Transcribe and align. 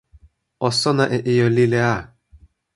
o 0.67 0.69
sona 0.79 1.05
e 1.15 1.17
ijo 1.33 1.47
lili 1.55 1.79
a. 1.93 1.95